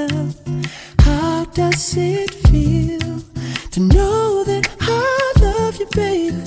myself. 0.00 0.34
How 1.00 1.44
does 1.46 1.96
it 1.96 2.30
feel 2.48 3.20
to 3.70 3.80
know 3.80 4.44
that 4.44 4.68
I 4.80 5.32
love 5.40 5.76
you, 5.78 5.86
baby? 5.94 6.44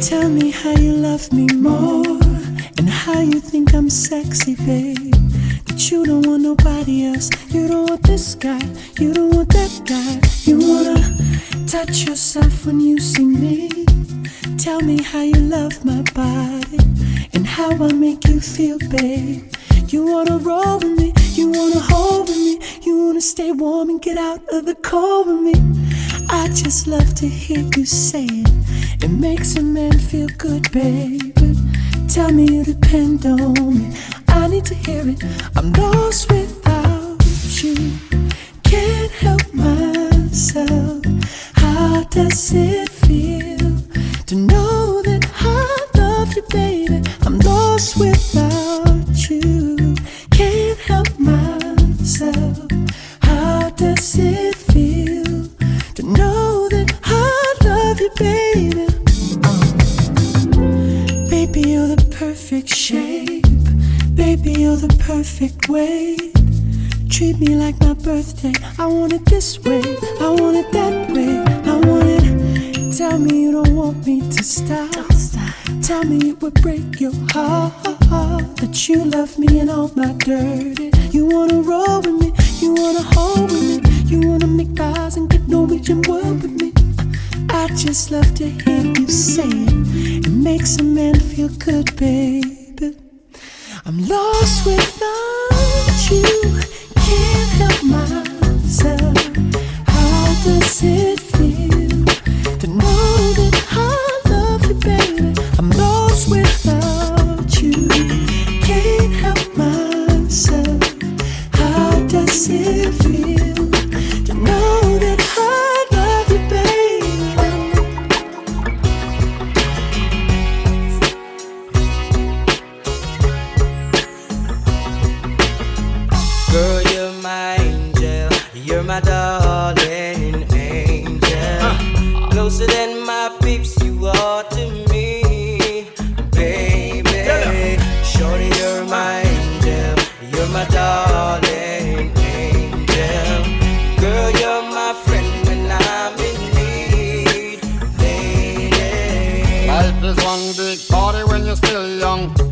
Tell 0.00 0.28
me 0.28 0.50
how 0.50 0.72
you 0.72 0.92
love 0.92 1.32
me 1.32 1.46
more 1.54 2.18
and 2.78 2.88
how 2.88 3.20
you 3.20 3.40
think 3.40 3.74
I'm 3.74 3.90
sexy, 3.90 4.54
babe. 4.54 5.14
That 5.66 5.90
you 5.90 6.04
don't 6.04 6.26
want 6.26 6.42
nobody 6.42 7.06
else. 7.06 7.30
You 7.52 7.68
don't 7.68 7.88
want 7.88 8.02
this 8.02 8.34
guy. 8.34 8.62
You 8.98 9.12
don't 9.12 9.34
want 9.34 9.48
that 9.50 9.72
guy. 9.84 10.20
You 10.44 10.58
wanna 10.58 11.66
touch 11.66 12.06
yourself 12.06 12.66
when 12.66 12.80
you 12.80 12.98
see 12.98 13.24
me. 13.24 13.68
Tell 14.58 14.80
me 14.80 15.02
how 15.02 15.22
you 15.22 15.40
love 15.40 15.84
my 15.84 16.02
body 16.14 16.78
and 17.32 17.46
how 17.46 17.70
I 17.70 17.92
make 17.92 18.24
you 18.28 18.40
feel, 18.40 18.78
babe. 18.90 19.52
You 19.92 20.06
wanna 20.06 20.38
roll 20.38 20.78
with 20.78 20.98
me. 20.98 21.12
You 21.34 21.50
wanna 21.50 21.78
hold 21.78 22.26
with 22.26 22.38
me. 22.38 22.58
You 22.80 23.04
wanna 23.04 23.20
stay 23.20 23.52
warm 23.52 23.90
and 23.90 24.00
get 24.00 24.16
out 24.16 24.40
of 24.50 24.64
the 24.64 24.74
cold 24.76 25.26
with 25.26 25.40
me. 25.42 25.52
I 26.30 26.48
just 26.48 26.86
love 26.86 27.14
to 27.16 27.28
hear 27.28 27.68
you 27.76 27.84
say 27.84 28.24
it. 28.24 29.04
It 29.04 29.10
makes 29.10 29.54
a 29.56 29.62
man 29.62 29.92
feel 29.98 30.28
good, 30.38 30.72
baby. 30.72 31.34
Tell 32.08 32.32
me 32.32 32.44
you 32.54 32.64
depend 32.64 33.26
on 33.26 33.52
me. 33.80 33.94
I 34.28 34.48
need 34.48 34.64
to 34.64 34.74
hear 34.74 35.06
it. 35.06 35.22
I'm 35.56 35.70
lost 35.74 36.30
without 36.32 37.22
you. 37.62 37.76
Can't 38.62 39.12
help 39.12 39.52
myself. 39.52 41.04
How 41.52 42.02
does 42.04 42.54
it 42.54 42.91
Baby, 64.42 64.62
you're 64.62 64.76
the 64.76 64.88
perfect 65.06 65.68
weight. 65.68 66.34
Treat 67.08 67.38
me 67.38 67.54
like 67.54 67.78
my 67.78 67.94
birthday. 67.94 68.52
I 68.76 68.86
want 68.86 69.12
it 69.12 69.24
this 69.26 69.60
way. 69.60 69.82
I 70.20 70.30
want 70.30 70.56
it 70.56 70.72
that 70.72 71.10
way. 71.12 71.38
I 71.70 71.76
want 71.86 72.08
it. 72.08 72.96
Tell 72.98 73.20
me 73.20 73.42
you 73.42 73.52
don't 73.52 73.76
want 73.76 74.04
me 74.04 74.20
to 74.20 74.42
stop. 74.42 74.90
Don't 74.90 75.12
stop. 75.12 75.54
Tell 75.80 76.02
me 76.02 76.30
it 76.30 76.42
would 76.42 76.54
break 76.54 76.98
your 76.98 77.12
heart 77.30 78.56
that 78.56 78.88
you 78.88 79.04
love 79.04 79.38
me 79.38 79.60
and 79.60 79.70
all 79.70 79.92
my 79.94 80.12
dirty. 80.14 80.90
You 81.12 81.26
wanna 81.26 81.60
roll 81.60 82.00
with 82.00 82.20
me. 82.20 82.32
You 82.58 82.74
wanna 82.74 83.02
hold 83.14 83.52
with 83.52 83.62
me. 83.62 83.90
You 84.06 84.28
wanna 84.28 84.48
make 84.48 84.80
eyes 84.80 85.16
and 85.16 85.30
get 85.30 85.46
Norwegian 85.46 86.02
word 86.08 86.42
with 86.42 86.60
me. 86.60 86.72
I 87.48 87.68
just 87.76 88.10
love 88.10 88.34
to 88.34 88.48
hear 88.48 88.82
you 88.98 89.06
say 89.06 89.46
it. 89.46 90.26
It 90.26 90.32
makes 90.32 90.78
a 90.78 90.82
man 90.82 91.20
feel 91.20 91.48
good, 91.48 91.94
baby. 91.94 92.51
I'm 93.84 94.06
lost 94.06 94.64
without 94.64 96.10
you. 96.10 96.60
Can't 96.94 97.50
help 97.58 97.82
myself. 97.82 99.36
How 99.88 100.44
does 100.44 100.82
it 100.84 101.11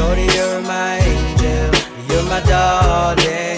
Shorty, 0.00 0.22
you're 0.22 0.62
my 0.62 0.96
angel. 0.96 1.70
You're 2.08 2.22
my 2.22 2.40
darling 2.48 3.49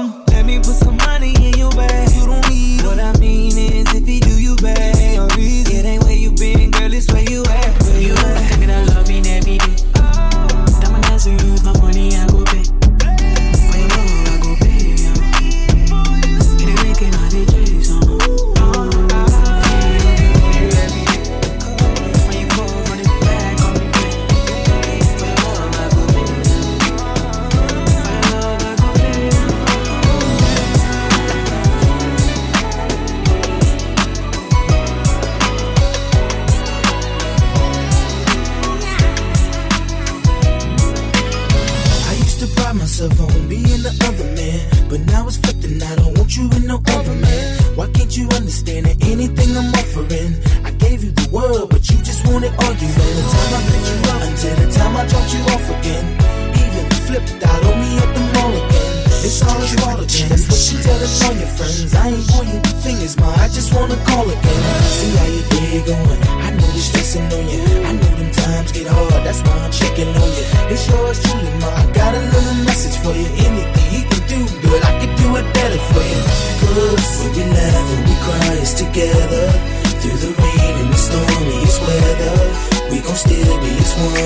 should 0.00 0.29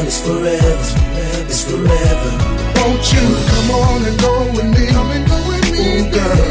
as. 0.06 0.14
It's 0.14 0.20
forever. 0.20 0.88
It's 1.48 1.64
forever. 1.64 2.32
Won't 2.76 3.12
you 3.12 3.24
come 3.50 3.70
on 3.70 4.04
and 4.04 4.18
go 4.20 4.34
with 4.52 4.68
me? 4.78 4.86
Come 4.92 5.10
and 5.10 5.26
go 5.28 5.38
with 5.48 5.72
me, 5.72 5.84
Ooh, 6.00 6.10
girl. 6.10 6.44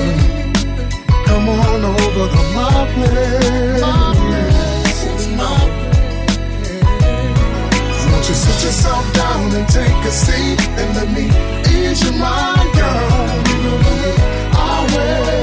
Come 1.25 1.49
on 1.49 1.85
over 1.85 2.27
to 2.35 2.43
my 2.57 2.87
place. 2.93 3.81
My 3.81 4.13
place. 4.21 5.27
My 5.37 5.51
Won't 8.11 8.25
you 8.29 8.35
sit 8.35 8.59
yourself 8.65 9.05
down 9.13 9.55
and 9.57 9.67
take 9.67 10.05
a 10.05 10.11
seat 10.11 10.59
and 10.79 10.89
let 10.97 11.09
me 11.11 11.25
ease 11.73 12.01
your 12.03 12.13
mind, 12.13 12.69
girl? 12.75 13.29
I'll 14.55 14.85
wait. 14.93 15.33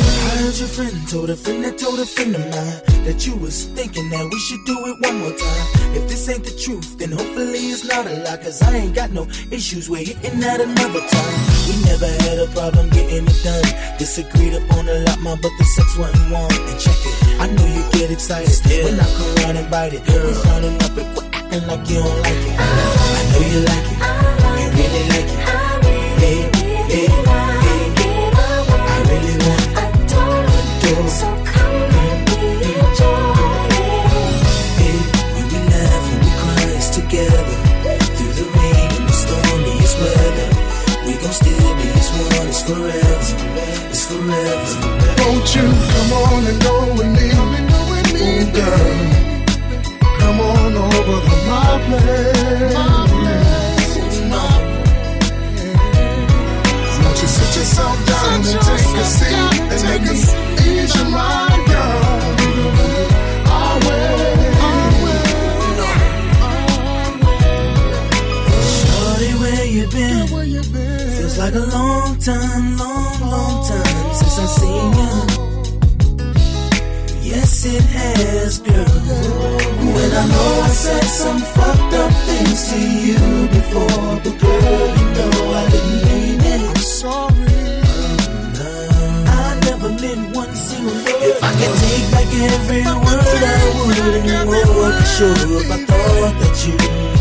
I 0.00 0.36
heard 0.38 0.56
your 0.58 0.68
friend 0.68 1.08
told 1.08 1.30
a 1.30 1.36
friend 1.36 1.64
that 1.64 1.78
told 1.78 1.98
a 2.00 2.06
friend 2.06 2.34
of 2.36 2.50
mine 2.50 2.93
that 3.04 3.26
you 3.26 3.36
was 3.36 3.66
thinking 3.76 4.08
that 4.08 4.24
we 4.24 4.38
should 4.40 4.64
do 4.64 4.76
it 4.86 4.96
one 5.04 5.16
more 5.20 5.36
time. 5.36 5.66
If 5.94 6.08
this 6.08 6.28
ain't 6.28 6.44
the 6.44 6.56
truth, 6.56 6.96
then 6.98 7.12
hopefully 7.12 7.68
it's 7.68 7.84
not 7.84 8.06
a 8.06 8.16
lie. 8.24 8.38
Cause 8.38 8.62
I 8.62 8.74
ain't 8.76 8.94
got 8.94 9.12
no 9.12 9.28
issues 9.50 9.90
with 9.90 10.08
hitting 10.08 10.40
that 10.40 10.60
another 10.60 11.04
time. 11.04 11.36
We 11.68 11.74
never 11.84 12.08
had 12.24 12.38
a 12.40 12.48
problem 12.56 12.88
getting 12.90 13.28
it 13.28 13.40
done. 13.44 13.98
Disagreed 13.98 14.54
upon 14.54 14.88
a 14.88 15.04
lot, 15.04 15.20
my 15.20 15.36
but 15.36 15.52
the 15.58 15.64
sex 15.76 15.96
wasn't 15.98 16.32
one. 16.32 16.48
And 16.48 16.80
check 16.80 16.96
it, 17.04 17.16
I 17.40 17.46
know 17.52 17.66
you 17.68 17.84
get 17.92 18.10
excited 18.10 18.48
when 18.72 18.98
I 18.98 19.08
come 19.16 19.30
around 19.36 19.56
and 19.60 19.70
bite 19.70 19.92
it. 19.92 20.02
We 20.08 20.32
frowning 20.40 20.80
up 20.80 20.96
and 20.96 21.08
quit 21.12 21.28
acting 21.36 21.66
like 21.68 21.84
you 21.88 22.00
don't 22.00 22.20
like 22.24 22.44
it. 22.48 22.56
I 22.56 23.20
know 23.30 23.44
you 23.52 23.60
like 23.68 23.88
it, 23.92 24.00
you 24.60 24.66
really 24.80 25.04
like 25.12 25.28
it. 25.28 25.44
Hey, 26.24 26.40
hey, 26.56 27.06
hey, 27.06 27.43
It's 42.56 42.62
forever. 42.62 42.94
It's 43.90 44.06
forever. 44.06 44.78
Won't 45.26 45.54
you 45.56 45.66
come 45.90 46.12
on 46.22 46.46
and 46.46 46.58
go 46.62 46.74
with 46.94 47.10
me? 47.10 47.26
Go 47.34 47.42
with 47.90 48.08
me, 48.14 48.20
Ooh, 48.30 48.52
girl. 48.54 48.94
Come 50.20 50.38
on 50.40 50.72
over 50.76 51.18
to 51.26 51.36
my 51.50 51.70
place. 51.88 52.74
My 52.78 53.10
place. 53.10 54.18
Won't 57.02 57.18
you 57.22 57.26
sit 57.26 57.50
yourself 57.58 57.98
down 58.06 58.34
and 58.34 58.44
take 58.44 58.98
a 59.02 59.04
seat 59.04 59.43
like 71.54 71.62
a 71.62 71.76
long 71.76 72.18
time, 72.18 72.76
long, 72.76 73.20
long 73.30 73.64
time 73.66 74.14
since 74.14 74.38
I've 74.38 74.48
seen 74.48 74.92
you. 75.00 75.14
Yes, 77.22 77.64
it 77.66 77.82
has, 77.82 78.58
girl. 78.58 78.84
When 79.94 80.12
I 80.12 80.26
know 80.26 80.60
I 80.62 80.68
said 80.68 81.04
some 81.04 81.38
fucked 81.38 81.94
up 81.94 82.12
things 82.26 82.70
to 82.70 82.78
you 83.06 83.48
before, 83.48 84.20
but 84.22 84.38
girl, 84.40 84.88
you 84.98 85.06
know 85.16 85.54
I 85.54 85.70
didn't 85.70 86.02
mean 86.08 86.40
it. 86.40 86.60
I'm 86.60 86.76
sorry. 86.76 87.34
I 89.26 89.58
never 89.64 89.90
meant 89.90 90.34
one 90.34 90.54
single 90.54 90.94
word. 90.94 91.06
If 91.06 91.42
I 91.42 91.52
could 91.58 91.74
take 91.84 92.06
back 92.14 92.28
every 92.52 92.82
word, 92.82 93.42
I 93.42 93.64
would. 93.76 93.98
And 94.14 94.26
you 94.26 94.34
know 94.34 94.64
for 94.72 95.04
sure 95.16 95.60
if 95.60 95.70
I 95.70 95.72
thought 95.84 96.34
that 96.40 96.56
you 96.66 96.76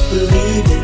believe 0.09 0.77
it. 0.77 0.82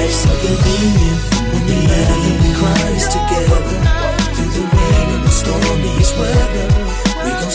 Make 0.00 0.08
believe 0.08 0.08
my 0.08 0.08
it? 0.08 0.08
life 0.08 0.12
so 0.12 0.30
convenient. 0.40 1.20
When 1.52 1.62
we 1.66 1.76
laugh 1.86 2.24
and 2.30 2.38
we 2.44 2.50
cry 2.58 2.90
together. 3.16 3.60
Through 4.34 4.52
the 4.56 4.64
rain 4.74 5.08
and 5.14 5.24
the 5.24 5.30
stormiest 5.30 6.14
weather, 6.18 6.66
we 7.24 7.30
gon' 7.30 7.52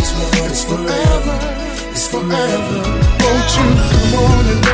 as 0.00 0.12
one. 0.14 0.50
It's 0.50 0.64
forever. 0.64 1.36
It's 1.92 2.06
forever. 2.06 2.80
Won't 3.24 3.50
you 3.56 3.66
come 3.90 4.14
on 4.14 4.46
and 4.52 4.73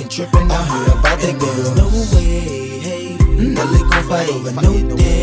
N- 0.00 0.08
start 0.08 0.08
acting 0.08 0.08
trippin'. 0.08 0.50
I 0.50 0.54
heard 0.64 0.98
about 0.98 1.20
the 1.20 1.32
girls. 1.32 1.76
No 1.76 2.16
way, 2.16 2.78
hey. 2.80 3.16
Mm, 3.18 3.54
Nelly 3.54 3.78
gon' 3.90 4.08
fight 4.08 4.28
over 4.30 4.52
no 4.52 4.96
day, 4.96 5.22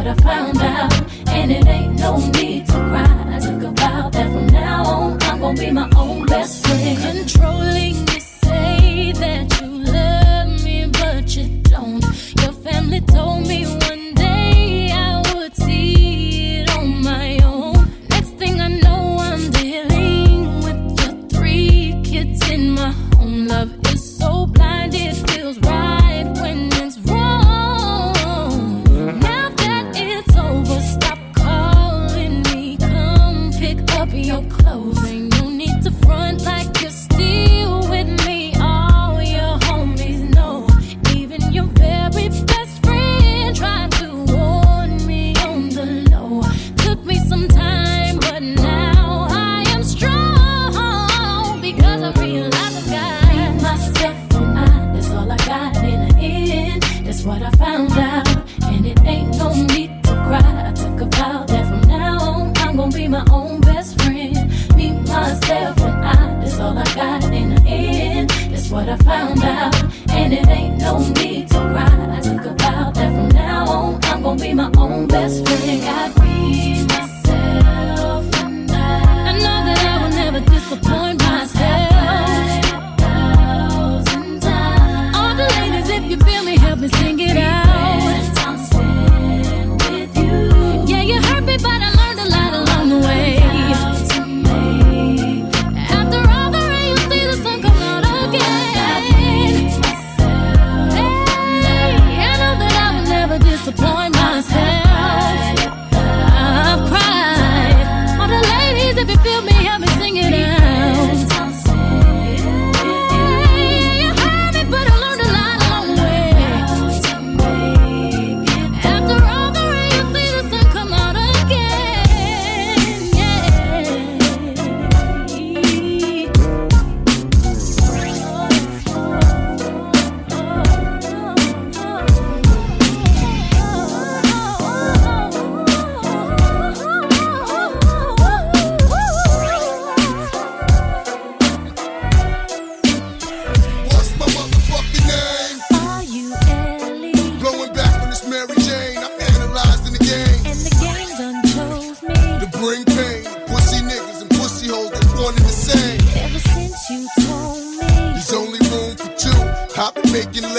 what 0.00 0.08
I 0.08 0.14
found 0.22 0.56
out, 0.62 1.28
and 1.28 1.52
it 1.52 1.66
ain't 1.66 1.98
no 1.98 2.16
need 2.30 2.66
to 2.68 2.72
cry. 2.72 3.29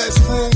that's 0.03 0.17
from 0.17 0.50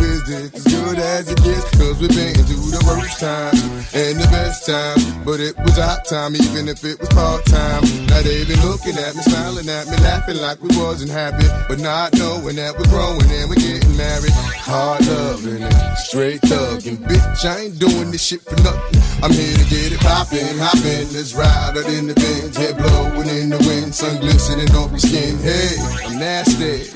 Is 0.00 0.24
this 0.24 0.54
as 0.54 0.64
good 0.64 0.98
as 0.98 1.30
it 1.30 1.42
gets? 1.42 1.70
Cause 1.76 2.00
we've 2.00 2.10
been 2.10 2.34
through 2.34 2.70
the 2.70 2.82
worst 2.86 3.20
time 3.20 3.54
and 3.94 4.20
the 4.20 4.28
best 4.30 4.66
time. 4.66 4.98
But 5.24 5.40
it 5.40 5.56
was 5.58 5.78
our 5.78 6.00
time 6.04 6.36
even 6.36 6.68
if 6.68 6.84
it 6.84 6.98
was 7.00 7.08
part 7.10 7.44
time. 7.46 7.82
Now 8.06 8.22
they 8.22 8.44
been 8.44 8.60
looking 8.60 8.96
at 8.96 9.14
me, 9.16 9.22
smiling 9.22 9.68
at 9.68 9.88
me, 9.88 9.96
laughing 9.98 10.38
like 10.38 10.60
we 10.62 10.68
wasn't 10.76 11.10
happy. 11.10 11.46
But 11.68 11.80
not 11.80 12.14
knowing 12.14 12.56
that 12.56 12.76
we're 12.76 12.90
growing 12.92 13.30
and 13.30 13.48
we're 13.48 13.56
getting 13.56 13.96
married. 13.96 14.32
Hard 14.68 15.06
loving 15.06 15.62
and 15.62 15.98
straight 15.98 16.40
thugging. 16.42 16.98
Bitch, 17.08 17.44
I 17.44 17.68
ain't 17.68 17.78
doing 17.78 18.10
this 18.10 18.22
shit 18.22 18.42
for 18.42 18.56
nothing. 18.62 18.99
I'm 19.22 19.32
here 19.32 19.54
to 19.54 19.64
get 19.68 19.92
it 19.92 20.00
poppin', 20.00 20.58
hoppin'. 20.58 21.12
Let's 21.12 21.34
ride 21.34 21.76
out 21.76 21.86
in 21.92 22.06
the 22.06 22.14
Benz, 22.14 22.56
head 22.56 22.78
blowin' 22.78 23.28
in 23.28 23.50
the 23.50 23.58
wind, 23.68 23.94
sun 23.94 24.18
glistening 24.18 24.70
off 24.74 24.90
your 24.90 24.98
skin. 24.98 25.36
Hey, 25.38 25.76
I'm 26.06 26.18
nasty, 26.18 26.88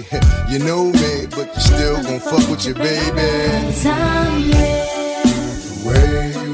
you 0.51 0.59
know 0.59 0.87
me, 0.87 1.27
but 1.27 1.55
you 1.55 1.61
still 1.61 2.03
gon' 2.03 2.21
fuck 2.21 2.49
with 2.49 2.65
your 2.65 2.77
baby. 2.77 3.21
I'm 3.87 4.43
real. 4.43 4.95
The 5.69 5.83
way 5.85 6.47
you 6.47 6.54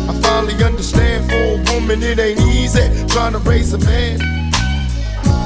I 0.31 0.45
finally 0.45 0.63
understand 0.63 1.29
for 1.29 1.35
a 1.35 1.75
woman 1.75 2.01
it 2.01 2.17
ain't 2.17 2.39
easy 2.55 2.87
trying 3.07 3.33
to 3.33 3.39
raise 3.39 3.73
a 3.73 3.77
man. 3.79 4.17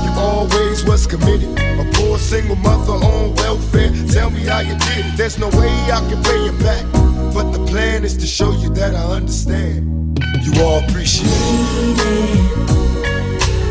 You 0.03 0.11
always 0.15 0.85
was 0.85 1.07
committed. 1.07 1.49
A 1.57 1.89
poor 1.95 2.19
single 2.19 2.55
mother 2.57 2.93
on 2.93 3.33
welfare. 3.33 3.89
Tell 4.13 4.29
me 4.29 4.41
how 4.41 4.59
you 4.59 4.77
did 4.77 5.07
it. 5.07 5.17
There's 5.17 5.39
no 5.39 5.49
way 5.49 5.73
I 5.91 5.99
can 6.07 6.21
pay 6.23 6.45
you 6.45 6.51
back. 6.63 6.85
But 7.33 7.51
the 7.51 7.65
plan 7.65 8.03
is 8.03 8.15
to 8.17 8.27
show 8.27 8.51
you 8.51 8.69
that 8.75 8.93
I 8.93 9.03
understand. 9.15 10.19
You 10.43 10.61
all 10.61 10.83
appreciate 10.83 11.31
it. 11.31 12.51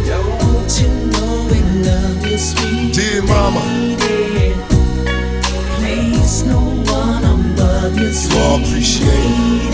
Don't 0.08 0.80
you 0.80 0.88
know 1.12 1.48
we 1.48 1.60
love 1.86 2.26
you, 2.26 2.38
sweet 2.38 2.92
Dear 2.92 3.22
mama? 3.22 3.60
Place 5.78 6.42
no 6.42 6.58
one 6.90 7.24
above 7.24 7.98
you, 8.00 8.08
you 8.08 8.38
all 8.42 8.58
appreciate 8.58 9.68
it. 9.68 9.73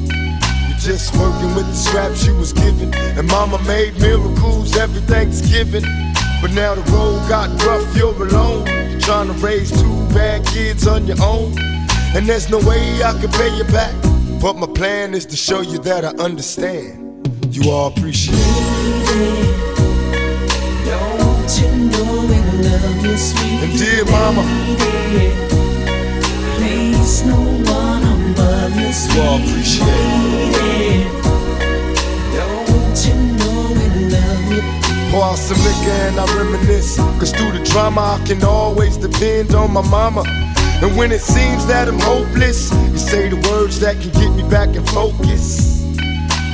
Just 0.81 1.15
working 1.15 1.53
with 1.53 1.67
the 1.67 1.75
scraps 1.75 2.25
you 2.25 2.35
was 2.35 2.53
given. 2.53 2.91
And 2.95 3.27
mama 3.27 3.61
made 3.67 3.99
miracles 3.99 4.75
every 4.75 5.01
Thanksgiving. 5.01 5.83
But 6.41 6.53
now 6.53 6.73
the 6.73 6.81
road 6.91 7.29
got 7.29 7.49
rough, 7.63 7.95
you're 7.95 8.15
alone. 8.15 8.65
You're 8.89 8.99
trying 8.99 9.27
to 9.27 9.33
raise 9.45 9.69
two 9.71 10.07
bad 10.09 10.43
kids 10.47 10.87
on 10.87 11.05
your 11.05 11.21
own. 11.21 11.53
And 12.15 12.27
there's 12.27 12.49
no 12.49 12.57
way 12.57 13.03
I 13.03 13.13
can 13.19 13.29
pay 13.29 13.55
you 13.55 13.63
back. 13.65 13.93
But 14.41 14.55
my 14.55 14.65
plan 14.65 15.13
is 15.13 15.27
to 15.27 15.37
show 15.37 15.61
you 15.61 15.77
that 15.79 16.03
I 16.03 16.09
understand. 16.23 17.27
You 17.53 17.69
all 17.69 17.89
appreciate 17.89 18.35
it. 18.35 19.71
You 21.51 21.67
know 21.67 22.21
we 22.21 22.37
love 22.63 23.05
you, 23.05 23.17
sweet 23.17 23.61
And 23.61 23.77
dear 23.77 24.05
mama, 24.05 24.41
lady? 24.79 25.35
Place 26.55 27.25
no 27.25 27.35
one 27.35 28.03
above 28.03 28.75
you, 28.77 28.87
you 29.13 29.21
all 29.21 29.35
appreciate 29.37 29.87
it. 29.87 30.10
Drama, 37.93 38.21
I 38.21 38.25
can 38.25 38.43
always 38.43 38.97
depend 38.97 39.53
on 39.53 39.71
my 39.71 39.81
mama. 39.89 40.23
And 40.81 40.97
when 40.97 41.11
it 41.11 41.21
seems 41.21 41.65
that 41.67 41.87
I'm 41.87 41.99
hopeless, 41.99 42.71
you 42.91 42.97
say 42.97 43.29
the 43.29 43.35
words 43.49 43.79
that 43.81 43.99
can 44.01 44.11
get 44.11 44.31
me 44.31 44.49
back 44.49 44.69
in 44.75 44.85
focus. 44.87 45.81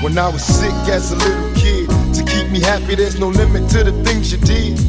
When 0.02 0.18
I 0.18 0.30
was 0.30 0.44
sick 0.44 0.74
as 0.90 1.12
a 1.12 1.16
little 1.16 1.54
kid, 1.56 1.90
to 2.16 2.24
keep 2.24 2.50
me 2.52 2.60
happy, 2.60 2.96
there's 2.96 3.20
no 3.20 3.30
limit 3.30 3.70
to 3.72 3.84
the 3.84 3.92
things 4.04 4.32
you 4.32 4.38
did. 4.40 4.80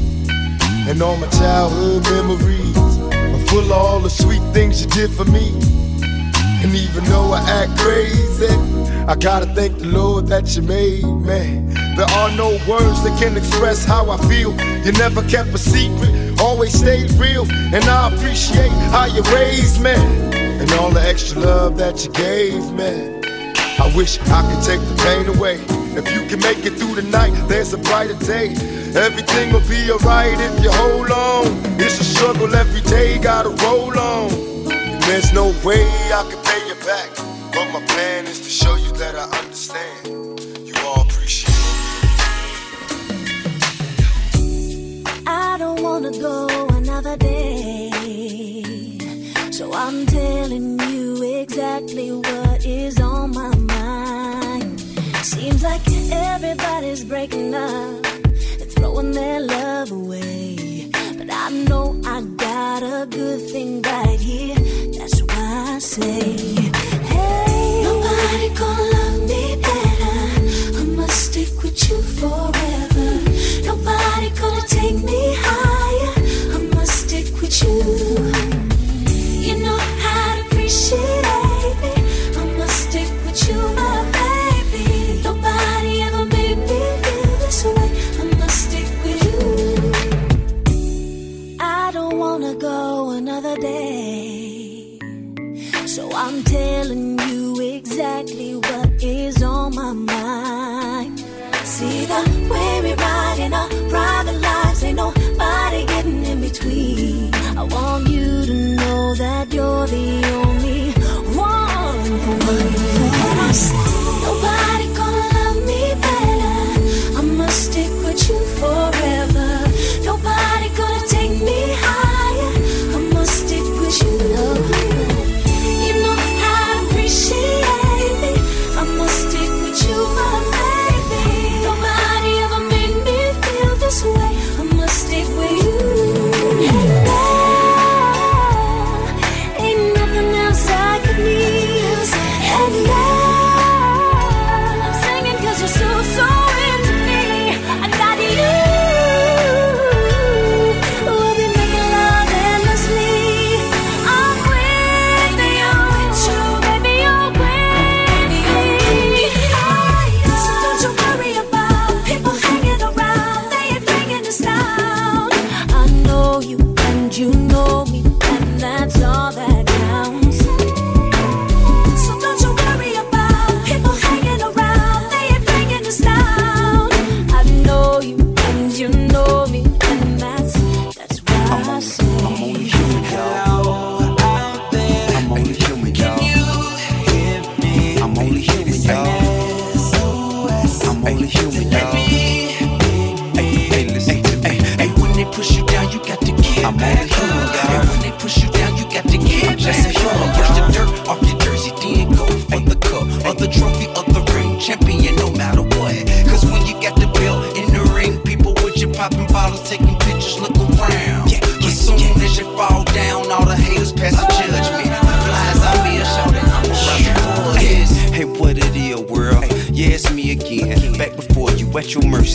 And 0.88 1.00
all 1.02 1.16
my 1.16 1.28
childhood 1.28 2.04
memories 2.04 2.76
are 2.76 3.46
full 3.46 3.64
of 3.64 3.72
all 3.72 4.00
the 4.00 4.10
sweet 4.10 4.42
things 4.52 4.82
you 4.82 4.88
did 4.90 5.10
for 5.10 5.24
me. 5.24 5.52
And 6.62 6.74
even 6.74 7.04
though 7.04 7.32
I 7.32 7.40
act 7.62 7.78
crazy, 7.78 8.48
I 9.06 9.14
gotta 9.14 9.46
thank 9.54 9.78
the 9.78 9.86
Lord 9.86 10.26
that 10.28 10.56
you 10.56 10.62
made 10.62 11.04
me. 11.04 11.74
There 11.96 12.10
are 12.20 12.30
no 12.36 12.50
words 12.68 13.02
that 13.04 13.16
can 13.18 13.36
express 13.36 13.84
how 13.84 14.10
I 14.10 14.18
feel. 14.28 14.52
You 14.84 14.92
never 14.92 15.22
kept 15.28 15.48
a 15.50 15.58
secret, 15.58 16.27
always 16.40 16.72
stayed 16.72 17.10
real. 17.12 17.46
And 17.74 17.84
I 17.84 18.12
appreciate 18.12 18.70
how 18.90 19.06
you 19.06 19.22
raised 19.34 19.80
me. 19.82 19.94
And 20.60 20.70
all 20.72 20.90
the 20.90 21.02
extra 21.02 21.40
love 21.40 21.76
that 21.78 22.04
you 22.04 22.10
gave 22.12 22.72
me. 22.72 23.18
I 23.78 23.92
wish 23.94 24.18
I 24.20 24.42
could 24.42 24.64
take 24.64 24.80
the 24.80 24.96
pain 25.02 25.26
away. 25.36 25.60
If 25.96 26.12
you 26.12 26.26
can 26.28 26.40
make 26.40 26.64
it 26.66 26.74
through 26.78 26.96
the 26.96 27.08
night, 27.10 27.32
there's 27.48 27.72
a 27.72 27.78
brighter 27.78 28.18
day. 28.26 28.50
Everything 28.94 29.52
will 29.52 29.66
be 29.68 29.90
alright 29.90 30.38
if 30.38 30.62
you 30.62 30.70
hold 30.72 31.10
on. 31.10 31.46
It's 31.80 32.00
a 32.00 32.04
struggle 32.04 32.54
every 32.54 32.80
day, 32.82 33.18
gotta 33.18 33.50
roll 33.64 33.96
on. 33.98 34.30
You 34.30 35.00
there's 35.06 35.32
no 35.32 35.46
way 35.64 35.84
I 36.12 36.26
can 36.28 36.42
pay 36.44 36.66
you 36.66 36.74
back. 36.86 37.10
But 37.52 37.72
my 37.72 37.84
plan 37.86 38.26
is 38.26 38.40
to 38.40 38.50
show 38.50 38.76
you 38.76 38.92
that 38.92 39.14
I 39.14 39.24
understand. 39.38 40.27
Don't 45.58 45.82
wanna 45.82 46.12
go 46.12 46.46
another 46.68 47.16
day. 47.16 47.90
So 49.50 49.72
I'm 49.72 50.06
telling 50.06 50.78
you 50.78 51.40
exactly 51.40 52.12
what 52.12 52.64
is 52.64 53.00
on 53.00 53.32
my 53.34 53.54
mind. 53.56 54.80
Seems 55.22 55.64
like 55.64 55.82
everybody's 56.12 57.02
breaking 57.02 57.54
up 57.54 58.06
and 58.60 58.70
throwing 58.76 59.10
their 59.10 59.40
love 59.40 59.90
away. 59.90 60.90
But 61.18 61.28
I 61.30 61.50
know 61.50 62.00
I 62.04 62.22
got 62.36 62.82
a 62.84 63.06
good 63.06 63.40
thing 63.50 63.82
right 63.82 64.20
here. 64.20 64.60
That's 64.96 65.20
why 65.22 65.74
I 65.74 65.78
say, 65.80 66.36
hey, 67.12 67.82
nobody 67.82 68.48
gonna 68.54 68.82
love 68.96 69.20
me 69.28 69.56
better. 69.66 70.18
I 70.78 70.84
must 70.98 71.18
stick 71.32 71.50
with 71.64 71.78
you 71.90 72.00
forever. 72.20 73.08
Nobody 73.66 74.30
gonna 74.40 74.62
take 74.68 74.98
me 75.02 75.34
higher. 75.34 75.47
You. 77.62 78.32
You 79.46 79.58
know 79.64 79.78
how 79.78 80.34
to 80.36 80.46
appreciate 80.46 81.17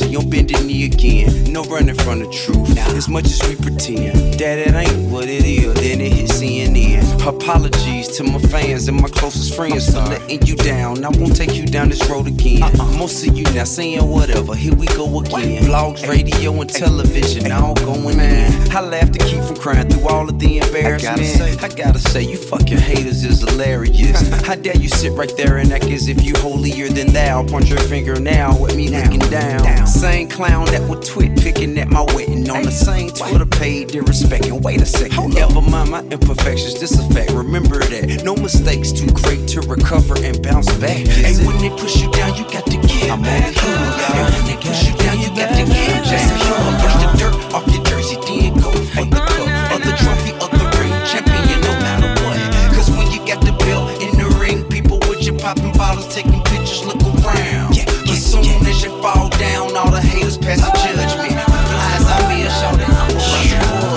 at 0.02 0.10
your 0.10 0.22
mercy, 0.22 0.26
on 0.26 0.30
bended 0.30 0.66
knee 0.66 0.86
again. 0.86 1.52
No 1.52 1.64
running 1.64 1.96
from 1.96 2.20
the 2.20 2.28
truth. 2.30 2.78
As 2.78 3.08
much 3.10 3.26
as 3.26 3.42
we 3.48 3.56
pretend 3.56 4.34
that 4.36 4.58
it 4.60 4.74
ain't 4.74 5.12
what 5.12 5.26
it 5.28 5.46
is, 5.46 5.74
then 5.76 6.02
it 6.02 6.14
hits 6.14 6.34
CNN. 6.34 7.03
Apologies 7.26 8.10
to 8.18 8.24
my 8.26 8.38
fans 8.38 8.90
and 8.90 9.02
my 9.02 9.08
closest 9.08 9.56
friends 9.56 9.90
for 9.90 10.00
letting 10.00 10.46
you 10.46 10.58
down. 10.58 11.06
I 11.06 11.10
won't 11.10 11.34
take 11.34 11.56
you 11.56 11.66
down 11.66 11.88
this 11.88 12.06
road 12.10 12.28
again. 12.28 12.62
Uh-uh. 12.62 12.98
Most 12.98 13.26
of 13.26 13.38
you 13.38 13.46
now 13.56 13.64
saying 13.64 14.06
whatever. 14.06 14.54
Here 14.54 14.76
we 14.76 14.88
go 14.88 15.20
again. 15.20 15.64
Vlogs, 15.64 16.06
radio, 16.06 16.60
and 16.60 16.70
television 16.70 17.50
all 17.54 17.76
going 17.76 18.20
in. 18.20 18.52
I 18.76 18.82
laugh 18.82 19.10
to 19.12 19.20
keep 19.20 19.42
from 19.42 19.56
crying 19.56 19.88
through 19.88 20.10
all 20.10 20.28
of 20.28 20.38
the 20.38 20.58
embarrassment. 20.58 21.06
I 21.06 21.16
gotta 21.16 21.24
say, 21.24 21.66
I 21.66 21.70
gotta 21.70 22.00
say 22.00 22.24
you 22.24 22.36
fucking 22.36 22.78
haters 22.78 23.24
is 23.24 23.40
hilarious. 23.40 24.28
How 24.46 24.56
dare 24.56 24.76
you 24.76 24.90
sit 24.90 25.14
right 25.14 25.32
there 25.38 25.60
and 25.60 25.72
act 25.72 25.86
as 25.86 26.10
if 26.10 26.22
you 26.26 26.34
holier 26.38 26.90
than 26.90 27.14
thou? 27.14 27.46
Point 27.48 27.70
your 27.70 27.80
finger 27.80 28.20
now 28.20 28.66
at 28.66 28.76
me 28.76 28.90
looking 28.90 29.20
down. 29.32 29.88
Same 29.88 30.28
clown 30.28 30.66
that 30.66 30.82
would 30.90 31.04
twit 31.04 31.40
picking 31.40 31.78
at 31.80 31.88
my 31.88 32.04
wedding 32.14 32.50
on 32.50 32.64
the 32.64 32.72
same 32.72 33.12
Twitter 33.12 33.46
page, 33.46 33.92
disrespecting. 33.92 34.62
Wait 34.62 34.82
a 34.82 34.86
second, 34.86 35.34
never 35.34 35.62
mind 35.62 35.90
my 35.90 36.02
imperfections. 36.02 36.80
This 36.82 37.00
a 37.00 37.13
fact. 37.14 37.32
Remember 37.32 37.78
that 37.80 38.24
no 38.24 38.36
mistakes 38.36 38.92
too 38.92 39.08
great 39.14 39.48
to 39.54 39.62
recover 39.62 40.18
and 40.26 40.42
bounce 40.42 40.72
back. 40.82 41.06
Hey, 41.06 41.38
when 41.46 41.58
they 41.62 41.70
push 41.70 42.02
you 42.02 42.10
down, 42.12 42.36
you 42.36 42.44
got 42.50 42.66
to 42.66 42.78
get 42.82 43.12
I'm 43.12 43.22
back. 43.22 43.54
And 43.54 44.26
when 44.34 44.46
they 44.50 44.58
push 44.58 44.90
you 44.90 44.94
down, 44.98 45.22
you 45.22 45.30
got 45.38 45.54
to 45.54 45.64
get 45.64 46.02
a 46.02 46.18
human. 46.42 46.74
Brush 46.82 46.98
the 46.98 47.10
dirt 47.22 47.36
off 47.54 47.66
your 47.70 47.84
jersey, 47.86 48.18
then 48.26 48.58
go 48.58 48.72
for 48.98 49.06
the 49.06 49.22
cup 49.22 49.50
or 49.72 49.80
the 49.80 49.94
trophy 50.02 50.34
or 50.42 50.50
the 50.50 50.66
ring. 50.82 50.94
Champion, 51.06 51.62
no 51.62 51.74
matter 51.86 52.10
what. 52.26 52.42
Cause 52.74 52.90
when 52.90 53.06
you 53.14 53.22
got 53.30 53.40
the 53.46 53.54
belt 53.62 53.94
in 54.02 54.18
the 54.18 54.28
ring, 54.42 54.66
people 54.66 54.98
with 55.06 55.22
you 55.22 55.34
popping 55.38 55.72
bottles, 55.74 56.10
taking 56.14 56.42
pictures, 56.50 56.84
look 56.86 56.98
around. 57.22 57.78
But 58.10 58.18
soon 58.18 58.66
as 58.66 58.84
you 58.84 58.90
fall 59.02 59.30
down, 59.38 59.78
all 59.78 59.92
the 59.92 60.02
haters 60.02 60.38
pass 60.38 60.60
the 60.66 60.72
judgment. 60.82 61.38
Flies 61.38 62.06
out 62.10 62.26
me 62.30 62.42
a 62.42 62.50
shout 62.50 62.82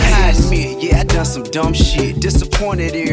I 0.05 0.35
admit, 0.37 0.83
yeah, 0.83 1.01
I 1.01 1.05
done 1.05 1.25
some 1.25 1.45
dumb 1.45 1.73
shit. 1.73 2.21
Disappointed 2.21 2.95
I 2.95 3.05
know. 3.05 3.06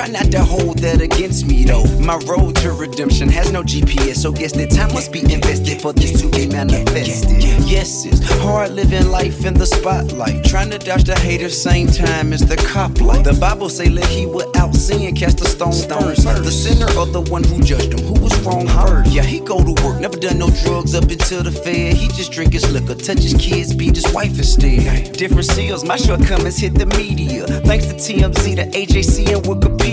Try 0.00 0.08
not 0.08 0.32
to 0.32 0.42
hold 0.42 0.78
that 0.78 1.02
against 1.02 1.46
me 1.46 1.64
though. 1.64 1.84
My 2.00 2.16
road 2.24 2.56
to 2.64 2.72
redemption 2.72 3.28
has 3.28 3.52
no 3.52 3.62
GPS, 3.62 4.16
so 4.16 4.32
guess 4.32 4.52
that 4.52 4.70
time 4.70 4.94
must 4.94 5.12
be 5.12 5.20
invested 5.20 5.82
for 5.82 5.92
this 5.92 6.22
to 6.22 6.28
be 6.30 6.46
manifested. 6.46 7.44
Yes, 7.68 8.06
it's 8.06 8.24
hard 8.40 8.70
living 8.70 9.10
life 9.10 9.44
in 9.44 9.52
the 9.52 9.66
spotlight. 9.66 10.42
Trying 10.42 10.70
to 10.70 10.78
dodge 10.78 11.04
the 11.04 11.18
haters 11.18 11.60
same 11.62 11.86
time 11.86 12.32
as 12.32 12.40
the 12.40 12.56
cop 12.56 12.98
light. 13.02 13.24
The 13.24 13.34
Bible 13.34 13.68
say 13.68 13.90
let 13.90 14.06
he 14.06 14.24
without 14.24 14.74
sin 14.74 15.14
cast 15.14 15.42
a 15.42 15.44
stone 15.44 15.72
first. 15.72 16.24
The 16.24 16.50
sinner 16.50 16.90
or 16.98 17.04
the 17.04 17.20
one 17.20 17.44
who 17.44 17.60
judged 17.60 17.92
him, 17.92 18.00
who 18.00 18.18
was 18.22 18.34
wrong 18.40 18.68
first. 18.68 19.12
Yeah, 19.12 19.22
he 19.22 19.40
go 19.40 19.62
to 19.62 19.84
work, 19.84 20.00
never 20.00 20.16
done 20.16 20.38
no 20.38 20.48
drugs 20.64 20.94
up 20.94 21.10
until 21.10 21.42
the 21.42 21.52
fair. 21.52 21.92
He 21.92 22.08
just 22.08 22.32
drink 22.32 22.54
his 22.54 22.72
liquor, 22.72 22.94
touch 22.94 23.20
his 23.20 23.34
kids, 23.34 23.74
beat 23.74 23.96
his 23.96 24.10
wife 24.14 24.38
instead. 24.38 25.12
Different 25.12 25.44
seals, 25.44 25.84
my 25.84 25.96
shortcomings 25.96 26.56
hit 26.56 26.72
the 26.72 26.86
media. 26.86 27.44
Thanks 27.68 27.84
to 27.84 27.94
TMZ, 27.94 28.56
the 28.56 28.64
AJC, 28.72 29.36
and 29.36 29.44
Wikipedia. 29.44 29.89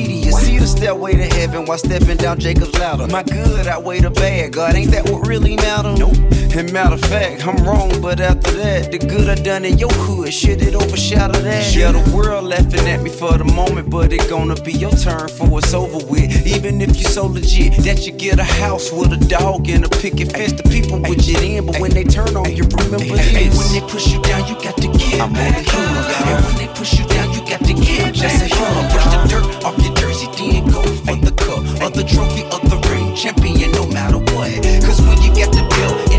See 0.47 0.57
the 0.57 0.65
stairway 0.65 1.13
to 1.13 1.25
heaven 1.25 1.65
while 1.65 1.77
stepping 1.77 2.15
down 2.15 2.39
Jacob's 2.39 2.73
ladder. 2.79 3.05
My 3.07 3.21
good 3.21 3.67
outweigh 3.67 3.99
the 3.99 4.10
bad, 4.10 4.53
God, 4.53 4.75
ain't 4.75 4.91
that 4.91 5.03
what 5.10 5.27
really 5.27 5.57
matter? 5.57 5.93
Nope. 5.97 6.15
And 6.57 6.73
matter 6.73 6.95
of 6.95 7.01
fact, 7.01 7.45
I'm 7.45 7.57
wrong, 7.63 8.01
but 8.01 8.19
after 8.19 8.49
that, 8.57 8.91
the 8.91 8.97
good 8.97 9.29
I 9.29 9.35
done 9.35 9.63
in 9.63 9.77
your 9.77 9.91
hood, 9.91 10.33
shit, 10.33 10.59
it 10.63 10.73
overshadowed 10.73 11.43
that. 11.45 11.75
Yeah, 11.75 11.91
the 11.91 12.01
world 12.09 12.45
laughing 12.45 12.87
at 12.89 13.03
me 13.03 13.11
for 13.11 13.37
the 13.37 13.43
moment, 13.43 13.91
but 13.91 14.11
it 14.11 14.27
gonna 14.27 14.55
be 14.63 14.73
your 14.73 14.89
turn 14.89 15.29
for 15.29 15.59
it's 15.59 15.75
over 15.75 16.03
with. 16.09 16.33
Even 16.47 16.81
if 16.81 16.97
you 16.97 17.03
so 17.03 17.27
legit 17.27 17.77
that 17.85 18.07
you 18.07 18.11
get 18.11 18.39
a 18.39 18.43
house 18.43 18.91
with 18.91 19.13
a 19.13 19.21
dog 19.29 19.69
and 19.69 19.85
a 19.85 19.89
picket 20.01 20.31
fence, 20.31 20.53
the 20.53 20.63
people 20.63 20.97
would 20.97 21.19
get 21.19 21.43
in, 21.43 21.63
but 21.63 21.79
when 21.79 21.91
they 21.91 22.03
turn 22.03 22.35
on 22.35 22.49
you, 22.49 22.63
remember 22.63 23.21
this. 23.21 23.53
When 23.53 23.69
they 23.69 23.85
push 23.85 24.08
you 24.10 24.19
down, 24.23 24.49
you 24.49 24.55
got 24.58 24.77
to 24.81 24.87
give 24.89 25.21
I'm 25.21 25.33
back. 25.33 25.62
And 25.62 26.41
when 26.41 26.58
they 26.58 26.73
push 26.73 26.97
you 26.97 27.05
down, 27.05 27.37
you 27.37 27.41
got 27.45 27.62
to 27.69 27.73
give 27.77 28.17
Just 28.17 28.41
a 28.41 28.49
human. 28.49 28.89
Brush 28.89 29.05
the 29.13 29.19
dirt 29.29 29.45
off 29.62 29.77
your 29.77 29.93
jersey, 29.93 30.25
then 30.33 30.65
go 30.73 30.81
for 31.05 31.21
the 31.21 31.33
cup, 31.37 31.62
or 31.85 31.93
the 31.93 32.01
trophy, 32.01 32.49
or 32.49 32.65
the 32.65 32.81
ring, 32.89 33.13
champion, 33.13 33.69
no 33.77 33.85
matter 33.93 34.17
what. 34.33 34.49
Cause 34.81 34.97
when 35.05 35.21
you 35.21 35.29
get 35.37 35.53
the 35.53 35.62
belt 35.62 36.16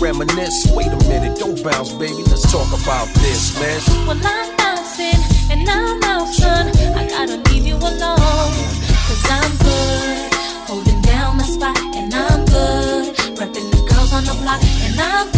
reminisce. 0.00 0.70
Wait 0.72 0.86
a 0.86 0.96
minute, 1.08 1.38
don't 1.38 1.62
bounce, 1.62 1.92
baby. 1.92 2.22
Let's 2.30 2.50
talk 2.50 2.68
about 2.68 3.08
this, 3.20 3.58
man. 3.60 3.80
Well, 4.06 4.20
I'm 4.22 4.56
bouncing, 4.56 5.20
and 5.50 5.64
now, 5.64 6.24
son, 6.26 6.68
I 6.96 7.06
gotta 7.08 7.36
leave 7.50 7.66
you 7.66 7.76
alone. 7.76 8.54
Cause 9.06 9.24
I'm 9.30 9.56
good, 9.58 10.34
holding 10.68 11.00
down 11.02 11.36
my 11.38 11.44
spot, 11.44 11.78
and 11.96 12.12
I'm 12.14 12.44
good. 12.44 13.14
Repping 13.38 13.70
the 13.70 13.86
girls 13.88 14.12
on 14.12 14.24
the 14.24 14.34
block, 14.42 14.62
and 14.62 15.00
I'm 15.00 15.30
good. 15.32 15.37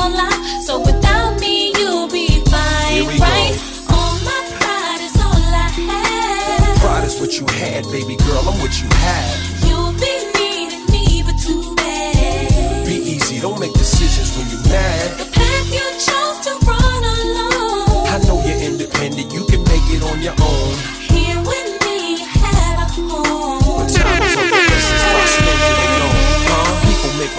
won't 0.00 0.14
lie. 0.14 0.60
So 0.66 0.80
without 0.80 1.38
me, 1.40 1.72
you'll 1.78 2.08
be 2.08 2.28
fine, 2.52 3.06
right? 3.20 3.54
Go. 3.88 3.94
All 3.94 4.16
my 4.30 4.40
pride 4.56 5.02
is 5.08 5.16
all 5.26 5.44
I 5.64 5.68
have. 5.88 6.78
Pride 6.80 7.04
is 7.04 7.20
what 7.20 7.32
you 7.38 7.46
had, 7.60 7.84
baby 7.96 8.16
girl. 8.16 8.42
I'm 8.48 8.58
what 8.62 8.74
you 8.80 8.88
have. 9.06 9.36
You'll 9.66 9.94
be 10.04 10.14
needing 10.38 10.84
me, 10.92 11.22
but 11.26 11.36
too 11.46 11.74
bad. 11.76 12.86
Be 12.86 12.96
easy. 13.14 13.40
Don't 13.40 13.60
make 13.60 13.74
decisions 13.74 14.36
when 14.36 14.46
you're 14.52 14.66
mad. 14.68 15.18
The 15.20 15.28
path 15.38 15.68
you 15.78 15.86
chose 16.08 16.38
to 16.46 16.52
run 16.68 17.02
alone. 17.18 18.06
I 18.14 18.16
know 18.26 18.38
you're 18.46 18.62
independent. 18.70 19.32
You 19.32 19.44
can 19.50 19.62
make 19.72 19.86
it 19.96 20.02
on 20.10 20.18
your 20.22 20.36
own. 20.40 20.59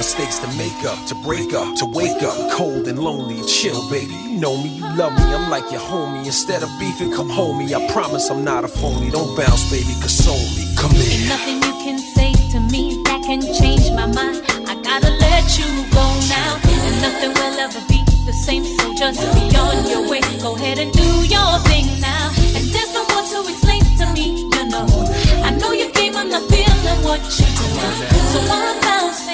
Mistakes 0.02 0.40
to 0.40 0.48
make 0.58 0.84
up, 0.84 0.98
to 1.06 1.14
break 1.14 1.54
up, 1.54 1.76
to 1.78 1.86
wake 1.86 2.24
up 2.24 2.36
cold 2.58 2.88
and 2.88 2.98
lonely. 2.98 3.38
Chill, 3.46 3.88
baby. 3.92 4.16
You 4.26 4.40
know 4.42 4.58
me, 4.58 4.70
you 4.82 4.88
love 4.98 5.14
me. 5.14 5.26
I'm 5.38 5.48
like 5.52 5.72
your 5.72 5.80
homie. 5.80 6.26
Instead 6.26 6.64
of 6.64 6.70
beefing, 6.80 7.12
come 7.14 7.30
home 7.30 7.60
me. 7.60 7.72
I 7.76 7.88
promise 7.94 8.28
I'm 8.32 8.44
not 8.44 8.64
a 8.64 8.68
phony. 8.68 9.12
Don't 9.12 9.38
bounce, 9.38 9.70
baby, 9.70 9.94
console 10.02 10.42
me. 10.58 10.66
Come 10.76 10.90
Ain't 10.94 11.06
here. 11.06 11.30
nothing 11.30 11.58
you 11.62 11.74
can 11.86 12.00
say 12.00 12.34
to 12.50 12.60
me 12.74 12.98
that 13.06 13.22
can 13.28 13.42
change 13.62 13.92
my 13.92 14.08
mind. 14.08 14.42
I 14.66 14.74
gotta 14.82 15.12
let 15.22 15.46
you 15.60 15.70
go 15.94 16.06
now, 16.34 16.52
and 16.66 16.96
nothing 17.06 17.32
will 17.38 17.58
ever 17.62 17.82
be 17.88 18.02
the 18.26 18.34
same. 18.34 18.66
So 18.66 18.96
just 18.98 19.22
be 19.38 19.54
on 19.56 19.86
your 19.86 20.10
way. 20.10 20.22
Go 20.42 20.56
ahead 20.56 20.80
and 20.80 20.92
do 20.92 21.08
your 21.30 21.52
thing 21.70 21.86
now. 22.02 22.26
And 22.58 22.66
there's 22.74 22.92
no 22.98 23.06
more 23.14 23.22
to 23.22 23.38
explain 23.54 23.86
to 24.02 24.06
me. 24.18 24.50
You 24.50 24.66
know, 24.66 24.88
I 25.46 25.52
know 25.62 25.72
your 25.74 25.92
game. 25.92 26.18
I'm 26.18 26.30
not 26.30 26.42
feeling 26.50 27.00
what 27.06 27.22
you 27.38 27.46
do. 27.46 27.70
So 28.34 28.40
I'm 28.50 28.82
bouncing 28.82 29.31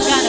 Pride 0.00 0.24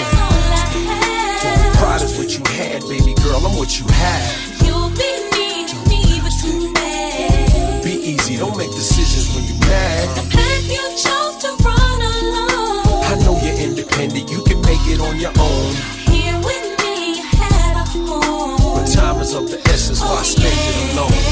is 0.00 0.14
all 0.18 0.34
I 0.50 0.66
have. 0.74 1.74
Pride 1.76 2.02
is 2.02 2.18
what 2.18 2.30
you 2.36 2.42
had, 2.58 2.82
baby 2.88 3.14
girl. 3.22 3.46
I'm 3.46 3.56
what 3.56 3.78
you 3.78 3.86
have. 3.86 4.62
You'll 4.66 4.90
be 4.90 5.10
needing 5.30 5.82
me, 5.86 6.20
but 6.22 6.32
too 6.42 6.72
bad. 6.74 7.84
Be 7.84 7.92
easy, 7.92 8.36
don't 8.36 8.56
make 8.56 8.70
decisions 8.72 9.34
when 9.34 9.44
you're 9.44 9.60
mad. 9.70 10.08
path 10.32 10.66
you 10.66 10.82
chose 10.98 11.36
to 11.44 11.54
run 11.62 12.00
alone. 12.02 13.04
I 13.04 13.14
know 13.22 13.38
you're 13.40 13.58
independent, 13.58 14.30
you 14.30 14.42
can 14.42 14.60
make 14.62 14.82
it 14.90 15.00
on 15.00 15.20
your 15.20 15.32
own. 15.38 15.74
Here 16.10 16.36
with 16.38 16.66
me, 16.82 17.18
you 17.18 17.22
had 17.22 17.76
a 17.76 17.84
home. 17.94 18.58
But 18.74 18.86
time 18.90 19.20
is 19.20 19.34
of 19.34 19.48
the 19.50 19.60
essence, 19.68 20.00
why 20.00 20.18
oh, 20.18 20.22
spend 20.24 20.50
it 20.50 20.94
alone? 20.94 21.23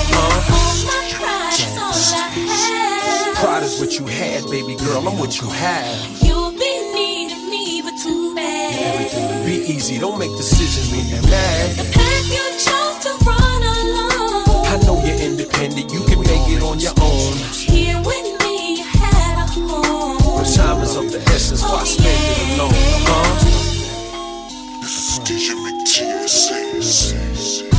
girl, 4.92 5.08
I'm 5.08 5.18
what 5.18 5.40
you 5.40 5.48
have. 5.48 6.22
You've 6.22 6.58
been 6.58 6.94
needing 6.94 7.48
me, 7.50 7.82
but 7.82 7.96
too 7.96 8.34
bad. 8.34 9.46
Be 9.46 9.54
easy, 9.72 9.98
don't 9.98 10.18
make 10.18 10.36
decisions 10.36 10.90
when 10.92 11.06
you're 11.08 11.22
mad. 11.30 11.76
The 11.76 11.84
path 11.96 12.26
you 12.36 12.44
chose 12.66 12.98
to 13.06 13.12
run 13.24 13.62
alone. 13.76 14.66
I 14.68 14.70
know 14.84 14.96
you're 15.04 15.22
independent, 15.30 15.90
you 15.92 16.04
can 16.04 16.20
make 16.20 16.46
it 16.54 16.62
on 16.62 16.78
your 16.78 16.94
own. 17.00 17.32
Here 17.52 17.98
with 18.04 18.26
me, 18.42 18.76
you 18.78 18.84
had 18.84 19.38
a 19.44 19.46
home. 19.46 20.18
But 20.36 20.48
time 20.54 20.82
is 20.82 20.96
of 20.96 21.10
the 21.10 21.20
essence, 21.32 21.62
why 21.62 21.80
oh, 21.80 21.84
spend 21.84 22.24
it 22.32 22.38
alone? 22.58 22.74
Huh? 23.08 23.28
This 24.80 24.94
is 25.08 25.18
DJ 25.20 25.54
McTears. 25.64 27.71